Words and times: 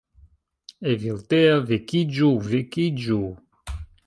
"Evildea... 0.93 1.59
vekiĝu... 1.67 2.31
vekiĝu..." 2.49 3.21